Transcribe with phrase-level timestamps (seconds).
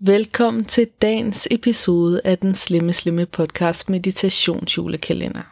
[0.00, 5.42] Velkommen til dagens episode af den Slemme Slemme podcast meditationsjulekalender.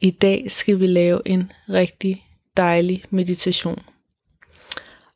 [0.00, 2.26] I dag skal vi lave en rigtig
[2.56, 3.82] dejlig meditation.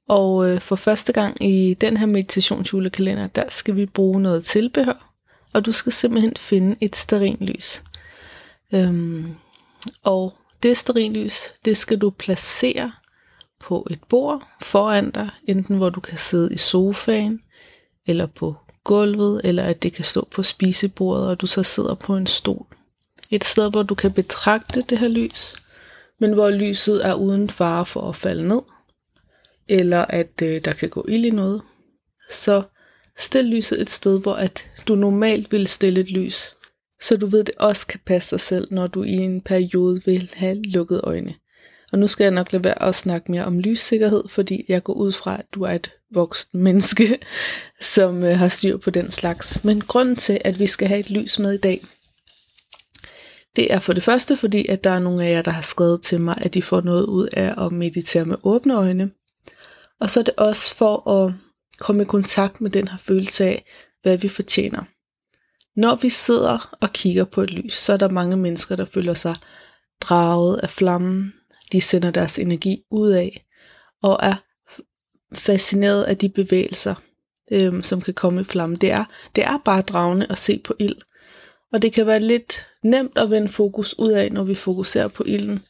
[0.08, 5.14] Og øh, for første gang i den her meditationsjulekalender, der skal vi bruge noget tilbehør,
[5.52, 7.82] og du skal simpelthen finde et sterinlys.
[8.72, 9.34] Øhm,
[10.04, 12.92] og det sterinlys, det skal du placere
[13.60, 17.40] på et bord foran dig, enten hvor du kan sidde i sofaen,
[18.06, 22.16] eller på gulvet, eller at det kan stå på spisebordet, og du så sidder på
[22.16, 22.66] en stol.
[23.30, 25.56] Et sted, hvor du kan betragte det her lys,
[26.20, 28.62] men hvor lyset er uden fare for at falde ned,
[29.68, 31.62] eller at øh, der kan gå ild i noget.
[32.30, 32.62] Så
[33.16, 36.54] stil lyset et sted, hvor at du normalt vil stille et lys,
[37.00, 40.30] så du ved, det også kan passe sig selv, når du i en periode vil
[40.34, 41.34] have lukket øjne.
[41.94, 44.92] Og nu skal jeg nok lade være at snakke mere om lyssikkerhed, fordi jeg går
[44.92, 47.18] ud fra, at du er et voksen menneske,
[47.94, 49.64] som øh, har styr på den slags.
[49.64, 51.84] Men grunden til, at vi skal have et lys med i dag,
[53.56, 56.02] det er for det første, fordi at der er nogle af jer, der har skrevet
[56.02, 59.10] til mig, at de får noget ud af at meditere med åbne øjne.
[60.00, 61.32] Og så er det også for at
[61.78, 63.64] komme i kontakt med den her følelse af,
[64.02, 64.84] hvad vi fortjener.
[65.76, 69.14] Når vi sidder og kigger på et lys, så er der mange mennesker, der føler
[69.14, 69.36] sig
[70.00, 71.32] draget af flammen.
[71.74, 73.46] De sender deres energi ud af
[74.02, 74.34] og er
[75.32, 76.94] fascineret af de bevægelser,
[77.52, 78.78] øhm, som kan komme i flammen.
[78.78, 79.04] Det er,
[79.36, 80.96] det er bare dragende at se på ild.
[81.72, 85.24] Og det kan være lidt nemt at vende fokus ud af, når vi fokuserer på
[85.26, 85.60] ilden.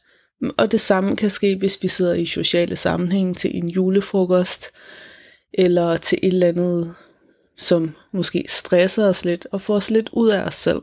[0.57, 4.71] Og det samme kan ske, hvis vi sidder i sociale sammenhæng til en julefrokost,
[5.53, 6.95] eller til et eller andet,
[7.57, 10.81] som måske stresser os lidt, og får os lidt ud af os selv.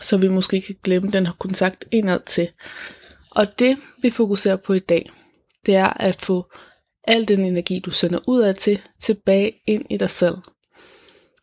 [0.00, 2.48] Så vi måske kan glemme den her kontakt indad til.
[3.34, 5.10] Og det vi fokuserer på i dag,
[5.66, 6.52] det er at få
[7.04, 10.36] al den energi, du sender ud af til, tilbage ind i dig selv.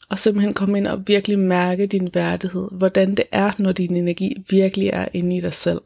[0.10, 4.36] Og simpelthen komme ind og virkelig mærke din værdighed, hvordan det er, når din energi
[4.50, 5.82] virkelig er inde i dig selv.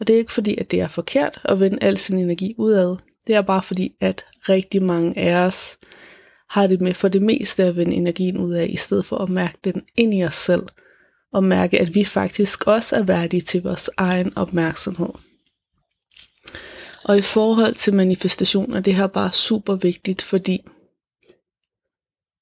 [0.00, 2.96] Og det er ikke fordi, at det er forkert at vende al sin energi udad.
[3.26, 5.78] Det er bare fordi, at rigtig mange af os
[6.48, 9.28] har det med for det meste at vende energien ud af, i stedet for at
[9.28, 10.62] mærke den ind i os selv.
[11.32, 15.08] Og mærke, at vi faktisk også er værdige til vores egen opmærksomhed.
[17.04, 20.60] Og i forhold til manifestation er det her bare super vigtigt, fordi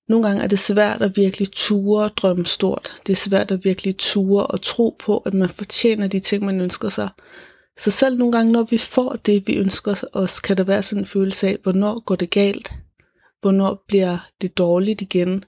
[0.09, 3.01] nogle gange er det svært at virkelig ture og drømme stort.
[3.07, 6.61] Det er svært at virkelig ture og tro på, at man fortjener de ting, man
[6.61, 7.09] ønsker sig.
[7.79, 11.03] Så selv nogle gange, når vi får det, vi ønsker os, kan der være sådan
[11.03, 12.73] en følelse af, hvornår går det galt?
[13.41, 15.45] Hvornår bliver det dårligt igen?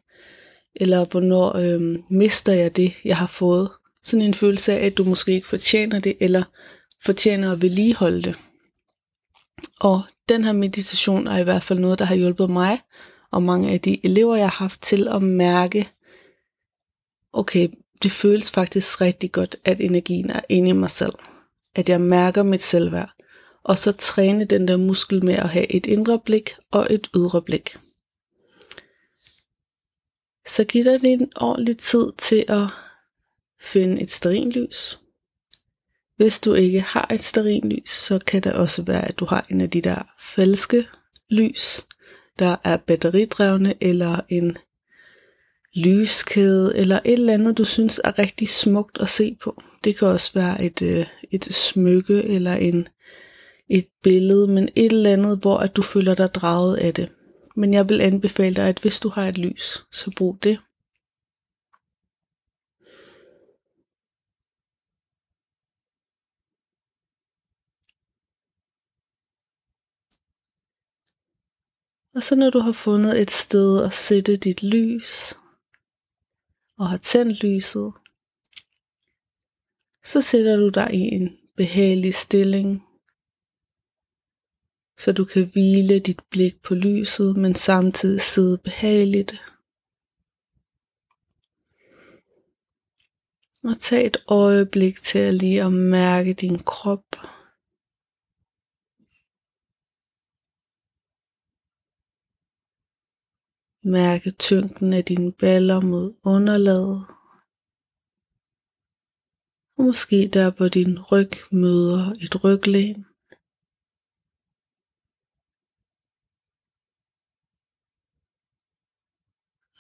[0.75, 3.71] Eller hvornår øh, mister jeg det, jeg har fået?
[4.03, 6.43] Sådan en følelse af, at du måske ikke fortjener det, eller
[7.05, 8.39] fortjener at vedligeholde det.
[9.81, 12.81] Og den her meditation er i hvert fald noget, der har hjulpet mig
[13.31, 15.89] og mange af de elever, jeg har haft til at mærke,
[17.33, 17.69] okay,
[18.03, 21.15] det føles faktisk rigtig godt, at energien er inde i mig selv.
[21.75, 23.13] At jeg mærker mit selvværd.
[23.63, 27.43] Og så træne den der muskel med at have et indre blik og et ydre
[27.43, 27.77] blik.
[30.47, 32.67] Så giv dig en ordentlig tid til at
[33.61, 34.99] finde et sterinlys.
[36.17, 39.61] Hvis du ikke har et sterinlys, så kan det også være, at du har en
[39.61, 40.87] af de der falske
[41.31, 41.87] lys,
[42.39, 44.59] der er batteridrevne, eller en
[45.75, 49.63] lyskæde, eller et eller andet, du synes er rigtig smukt at se på.
[49.85, 52.89] Det kan også være et, øh, et smykke, eller en,
[53.69, 57.09] et billede, men et eller andet, hvor at du føler dig draget af det.
[57.57, 60.59] Men jeg vil anbefale dig, at hvis du har et lys, så brug det.
[72.15, 75.35] Og så når du har fundet et sted at sætte dit lys,
[76.79, 77.93] og har tændt lyset,
[80.05, 82.90] så sætter du dig i en behagelig stilling,
[85.01, 89.33] så du kan hvile dit blik på lyset, men samtidig sidde behageligt.
[93.65, 97.05] Og tag et øjeblik til at lige at mærke din krop.
[103.83, 107.07] Mærke tyngden af dine baller mod underlaget.
[109.77, 113.10] Og måske der på din ryg møder et ryglæn.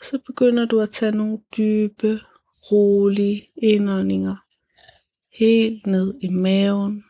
[0.02, 2.20] Så begynder du at tage nogle dybe,
[2.70, 4.37] rolige indåndinger
[5.38, 7.05] helt ned i maven.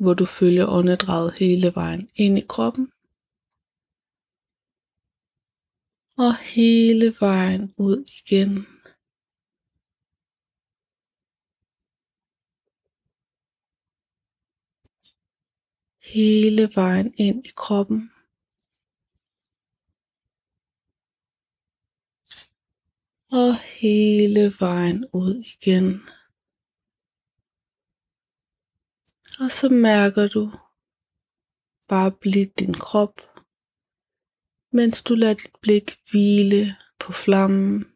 [0.00, 2.92] hvor du følger åndedraget hele vejen ind i kroppen.
[6.16, 8.66] Og hele vejen ud igen.
[16.12, 18.10] Hele vejen ind i kroppen.
[23.32, 26.00] Og hele vejen ud igen.
[29.40, 30.52] Og så mærker du
[31.88, 33.20] bare blidt din krop,
[34.72, 37.89] mens du lader dit blik hvile på flammen.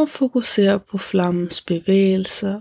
[0.00, 2.56] Og fokuser på flammens bevægelser.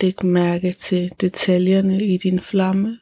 [0.00, 3.00] Læg mærke til detaljerne i din flamme.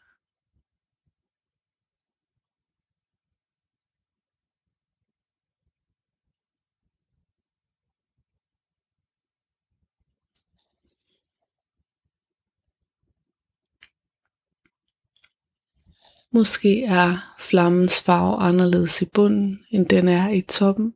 [16.36, 20.94] Måske er flammens farve anderledes i bunden, end den er i toppen.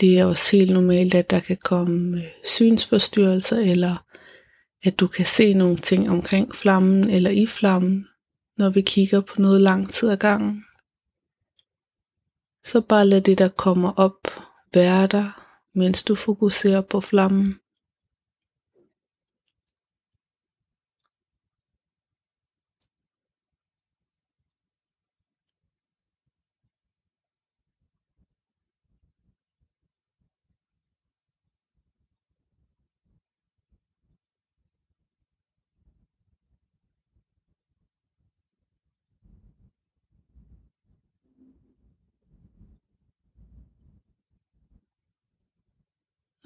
[0.00, 4.06] Det er også helt normalt, at der kan komme øh, synsforstyrrelser, eller
[4.82, 8.08] at du kan se nogle ting omkring flammen eller i flammen,
[8.56, 10.64] når vi kigger på noget lang tid ad gangen.
[12.64, 14.28] Så bare lad det, der kommer op,
[14.74, 15.41] være der,
[15.74, 17.58] mens du fokuserer på flammen.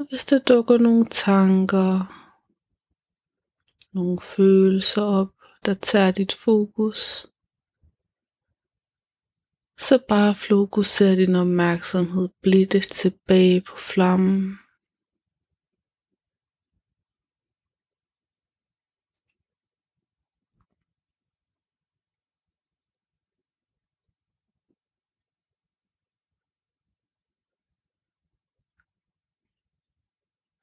[0.06, 1.90] Og hvis der dukker nogle tanker,
[3.92, 5.28] nogle følelser op,
[5.64, 7.26] der tager dit fokus,
[9.78, 14.58] så bare fokuser din opmærksomhed blidt tilbage på flammen.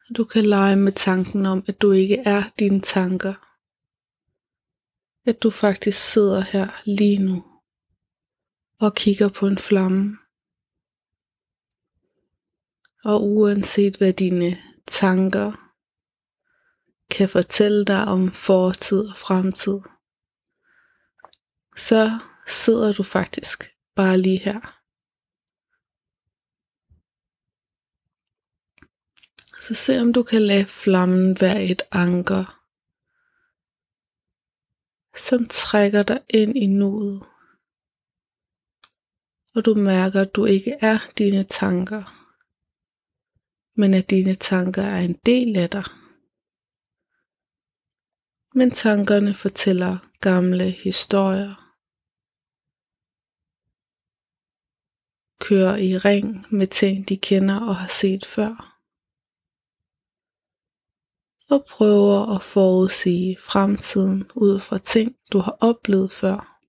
[0.10, 3.34] Du kan lege med tanken om, at du ikke er dine tanker.
[5.26, 7.44] At du faktisk sidder her lige nu
[8.80, 10.18] og kigger på en flamme.
[13.04, 15.52] Og uanset hvad dine tanker
[17.10, 19.80] kan fortælle dig om fortid og fremtid,
[21.78, 23.64] så sidder du faktisk
[23.96, 24.83] bare lige her.
[29.68, 32.46] Så se om du kan lade flammen være et anker,
[35.28, 37.24] som trækker dig ind i nuet.
[39.56, 42.04] Og du mærker, at du ikke er dine tanker,
[43.80, 45.84] men at dine tanker er en del af dig.
[48.56, 51.54] Men tankerne fortæller gamle historier.
[55.40, 58.73] Kører i ring med ting, de kender og har set før
[61.54, 66.60] og prøver at forudsige fremtiden ud fra ting, du har oplevet før.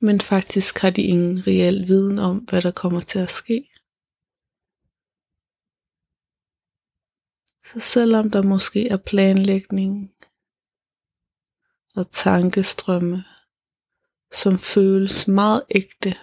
[0.00, 3.68] Men faktisk har de ingen reel viden om, hvad der kommer til at ske.
[7.64, 10.14] Så selvom der måske er planlægning
[11.94, 13.24] og tankestrømme,
[14.32, 16.16] som føles meget ægte,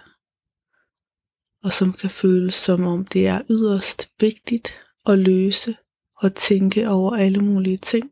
[1.63, 4.69] og som kan føles som om det er yderst vigtigt
[5.05, 5.77] at løse,
[6.22, 8.12] og tænke over alle mulige ting.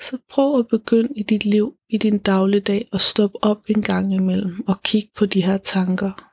[0.00, 4.14] Så prøv at begynde i dit liv, i din dagligdag, og stoppe op en gang
[4.14, 6.32] imellem og kig på de her tanker.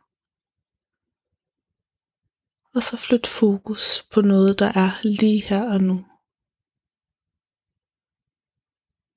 [2.76, 6.06] Og så flyt fokus på noget, der er lige her og nu.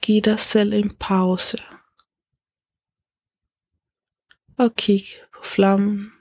[0.03, 1.59] Giv dig selv en pause.
[4.59, 6.13] Og kig på flammen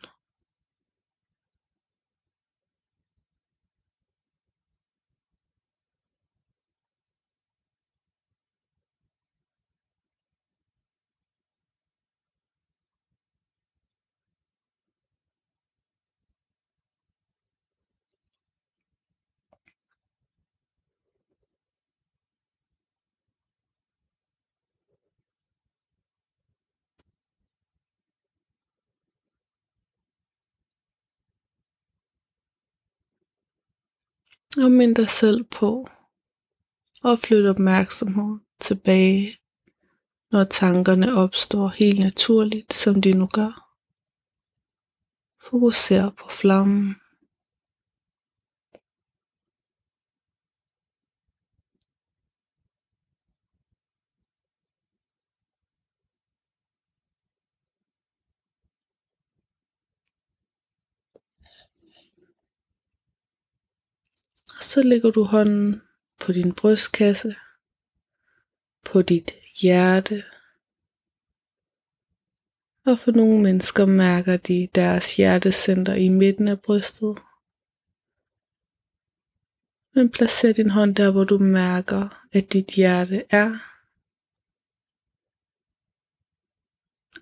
[34.57, 35.89] Og mind dig selv på
[37.03, 39.37] og flyt opmærksomhed tilbage,
[40.31, 43.71] når tankerne opstår helt naturligt, som de nu gør.
[45.49, 46.95] Fokuser på flammen.
[64.54, 65.81] Og så lægger du hånden
[66.19, 67.35] på din brystkasse,
[68.85, 69.31] på dit
[69.61, 70.23] hjerte.
[72.85, 77.17] Og for nogle mennesker mærker de deres hjertecenter i midten af brystet.
[79.93, 83.49] Men placer din hånd der, hvor du mærker, at dit hjerte er.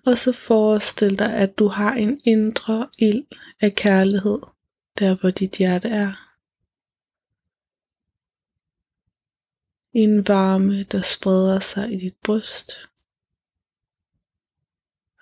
[0.06, 3.24] Og så forestil dig, at du har en indre ild
[3.60, 4.38] af kærlighed,
[4.98, 6.23] der hvor dit hjerte er.
[9.94, 12.72] En varme, der spreder sig i dit bryst.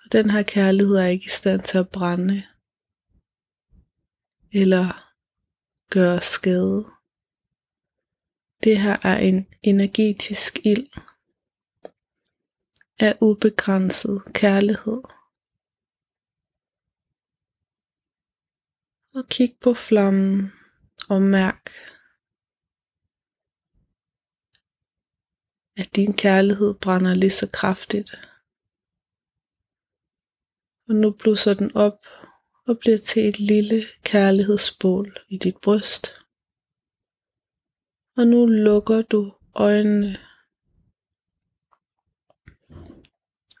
[0.05, 2.43] Og den her kærlighed er ikke i stand til at brænde
[4.51, 5.13] eller
[5.89, 6.85] gøre skade.
[8.63, 10.87] Det her er en energetisk ild
[12.99, 15.01] af ubegrænset kærlighed.
[19.13, 20.53] Og kig på flammen
[21.09, 21.71] og mærk,
[25.77, 28.11] at din kærlighed brænder lige så kraftigt.
[30.87, 31.99] Og nu blusser den op
[32.67, 36.07] og bliver til et lille kærlighedsbål i dit bryst.
[38.17, 40.19] Og nu lukker du øjnene.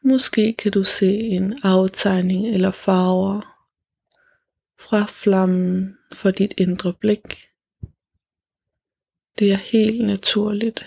[0.03, 3.41] Måske kan du se en aftegning eller farver
[4.79, 7.25] fra flammen for dit indre blik.
[9.39, 10.85] Det er helt naturligt.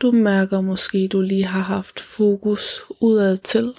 [0.00, 2.64] Du mærker måske, du lige har haft fokus
[3.00, 3.76] udad til.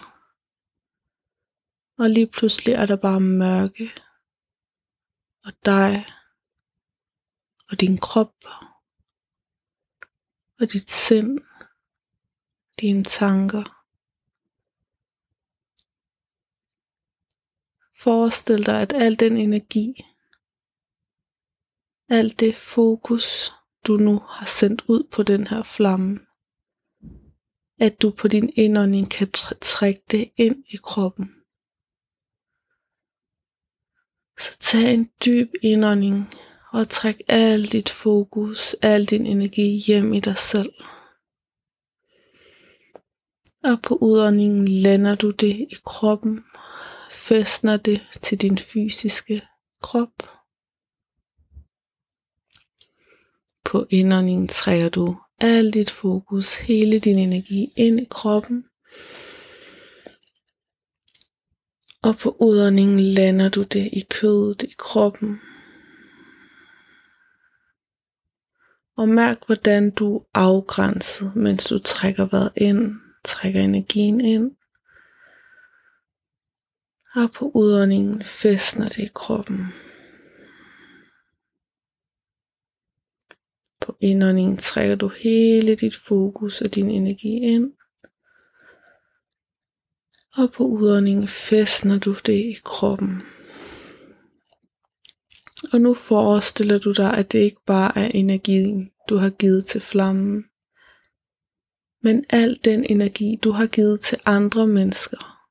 [1.97, 3.91] Og lige pludselig er der bare mørke.
[5.45, 6.05] Og dig.
[7.69, 8.35] Og din krop.
[10.59, 11.39] Og dit sind.
[12.79, 13.63] Dine tanker.
[18.03, 20.05] Forestil dig, at al den energi,
[22.09, 23.51] alt det fokus,
[23.88, 26.19] du nu har sendt ud på den her flamme.
[27.79, 31.35] At du på din indånding kan trække det ind i kroppen.
[34.39, 36.29] Så tag en dyb indånding
[36.71, 40.73] og træk al dit fokus, al din energi hjem i dig selv.
[43.63, 46.43] Og på udåndingen lander du det i kroppen,
[47.11, 49.41] fæstner det til din fysiske
[49.81, 50.40] krop.
[53.71, 58.65] På indåndingen trækker du al dit fokus, hele din energi ind i kroppen.
[62.03, 65.39] Og på udåndingen lander du det i kødet i kroppen.
[68.97, 72.91] Og mærk, hvordan du er afgrænset, mens du trækker vejret ind,
[73.23, 74.51] trækker energien ind.
[77.15, 79.65] Og på udåndingen fæstner det i kroppen.
[83.91, 87.74] På indåndingen trækker du hele dit fokus og din energi ind.
[90.33, 93.21] Og på udåndingen fæstner du det i kroppen.
[95.74, 99.81] Og nu forestiller du dig, at det ikke bare er energien, du har givet til
[99.81, 100.45] flammen,
[102.01, 105.41] men al den energi, du har givet til andre mennesker.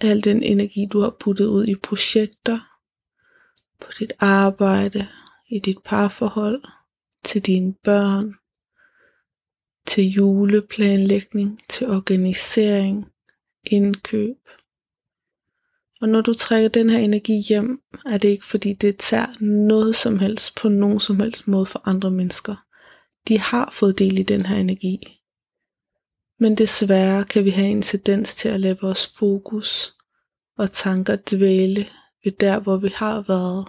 [0.00, 2.58] Al den energi, du har puttet ud i projekter,
[3.80, 5.08] på dit arbejde,
[5.48, 6.62] i dit parforhold,
[7.24, 8.34] til dine børn,
[9.86, 13.06] til juleplanlægning, til organisering,
[13.64, 14.36] indkøb.
[16.00, 19.96] Og når du trækker den her energi hjem, er det ikke fordi det tager noget
[19.96, 22.64] som helst på nogen som helst måde for andre mennesker.
[23.28, 25.20] De har fået del i den her energi.
[26.38, 29.94] Men desværre kan vi have en tendens til at lade vores fokus
[30.58, 31.86] og tanker dvæle
[32.24, 33.68] ved der, hvor vi har været,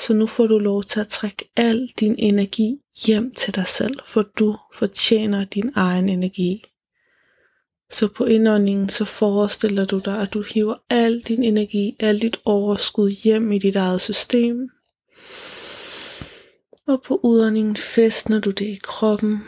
[0.00, 3.98] så nu får du lov til at trække al din energi hjem til dig selv,
[4.06, 6.64] for du fortjener din egen energi.
[7.90, 12.40] Så på indåndingen så forestiller du dig, at du hiver al din energi, al dit
[12.44, 14.70] overskud hjem i dit eget system.
[16.86, 19.42] Og på udåndingen festner du det i kroppen.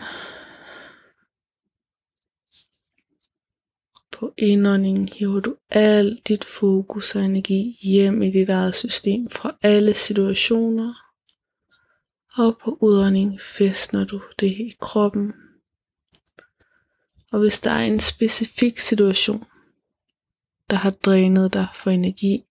[4.23, 9.57] På indåndingen hiver du al dit fokus og energi hjem i dit eget system fra
[9.63, 10.95] alle situationer.
[12.37, 15.33] Og på udånding fæstner du det i kroppen.
[17.33, 19.45] Og hvis der er en specifik situation,
[20.71, 22.45] der har drænet dig for energi,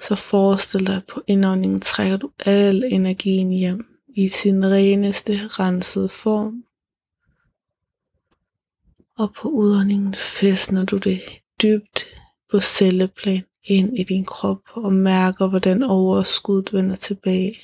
[0.00, 6.08] så forestil dig, at på indåndingen trækker du al energien hjem i sin reneste, rensede
[6.08, 6.64] form.
[9.18, 11.20] Og på udåndingen fæstner du det
[11.62, 12.06] dybt
[12.50, 17.60] på celleplan ind i din krop og mærker, hvordan overskuddet vender tilbage.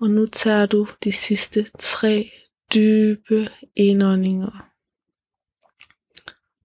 [0.00, 2.32] Og nu tager du de sidste tre
[2.74, 4.70] dybe indåndinger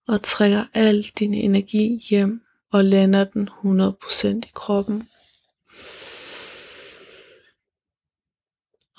[0.08, 2.42] og trækker al din energi hjem
[2.72, 5.10] og lander den 100% i kroppen.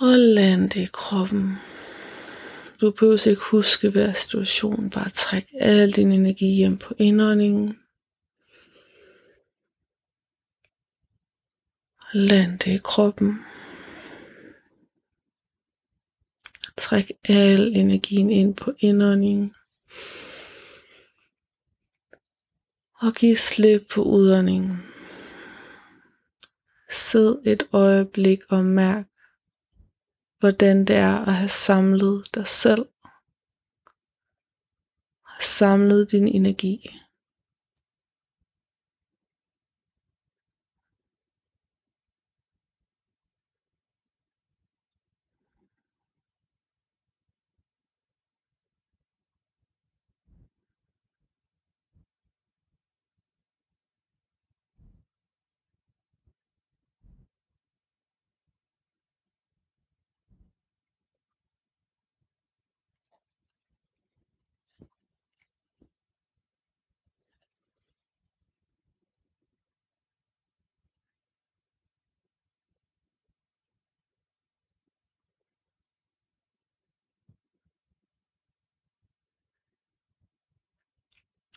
[0.01, 1.57] Og land i kroppen.
[2.81, 4.91] Du behøver ikke huske hver situation.
[4.91, 7.79] Bare træk al din energi hjem på indåndingen.
[12.13, 13.39] Land det i kroppen.
[16.77, 19.55] Træk al energien ind på indåndingen.
[23.01, 24.77] Og giv slip på udåndingen.
[26.91, 29.07] Sid et øjeblik og mærk,
[30.47, 32.87] hvordan det er at have samlet dig selv.
[35.41, 36.99] Samlet din energi.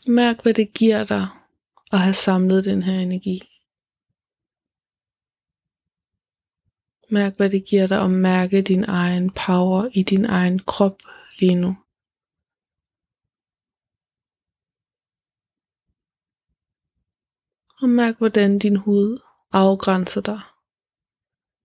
[0.07, 1.27] Mærk, hvad det giver dig
[1.91, 3.41] at have samlet den her energi.
[7.11, 10.97] Mærk, hvad det giver dig at mærke din egen power i din egen krop
[11.39, 11.77] lige nu.
[17.81, 19.19] Og mærk, hvordan din hud
[19.51, 20.41] afgrænser dig.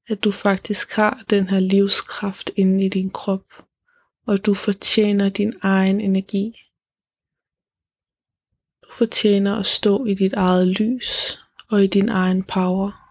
[0.08, 3.46] At du faktisk har den her livskraft inde i din krop,
[4.26, 6.63] og du fortjener din egen energi
[8.98, 13.03] fortjener at stå i dit eget lys og i din egen power.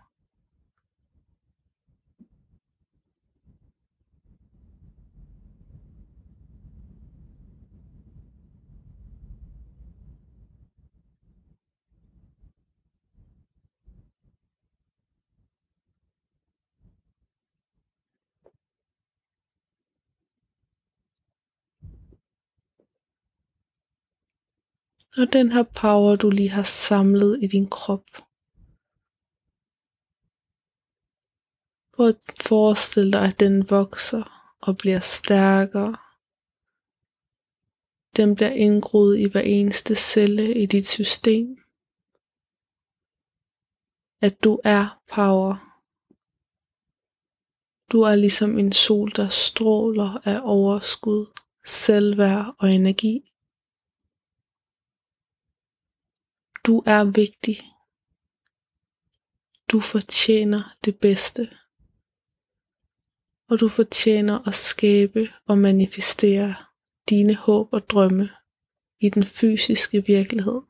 [25.16, 28.06] Så den her power, du lige har samlet i din krop.
[31.94, 35.98] Prøv at forestille dig, at den vokser og bliver stærkere.
[38.18, 41.58] Den bliver indgroet i hver eneste celle i dit system.
[44.22, 45.56] At du er power.
[47.92, 51.26] Du er ligesom en sol, der stråler af overskud,
[51.66, 53.33] selvværd og energi.
[56.66, 57.62] Du er vigtig.
[59.72, 61.50] Du fortjener det bedste.
[63.50, 66.56] Og du fortjener at skabe og manifestere
[67.10, 68.30] dine håb og drømme
[69.00, 70.62] i den fysiske virkelighed.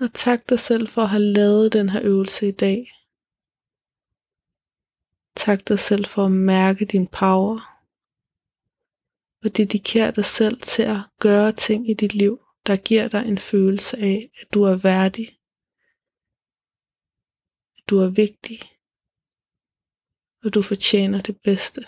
[0.00, 2.90] Og tak dig selv for at have lavet den her øvelse i dag.
[5.36, 7.80] Tak dig selv for at mærke din power.
[9.44, 13.38] Og dedikere dig selv til at gøre ting i dit liv, der giver dig en
[13.38, 15.38] følelse af, at du er værdig.
[17.76, 18.60] At du er vigtig.
[20.44, 21.80] Og du fortjener det bedste.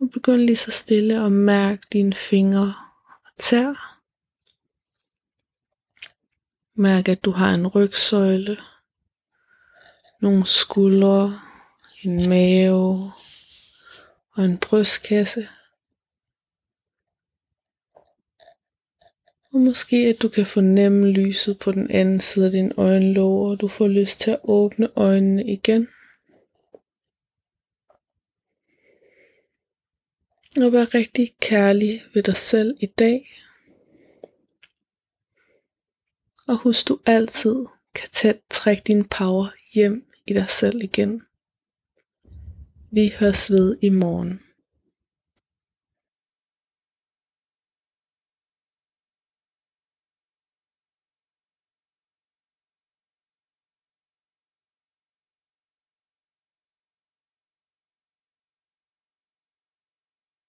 [0.00, 2.83] Og begynd lige så stille at mærke dine fingre
[3.38, 4.00] tær.
[6.74, 8.56] Mærk, at du har en rygsøjle,
[10.20, 11.40] nogle skuldre,
[12.02, 13.12] en mave
[14.30, 15.48] og en brystkasse.
[19.52, 23.60] Og måske at du kan fornemme lyset på den anden side af din øjenlåg, og
[23.60, 25.88] du får lyst til at åbne øjnene igen.
[30.56, 33.30] Og vær rigtig kærlig ved dig selv i dag.
[36.48, 37.56] Og husk du altid
[37.94, 41.22] kan tæt trække din power hjem i dig selv igen.
[42.90, 44.40] Vi høres ved i morgen.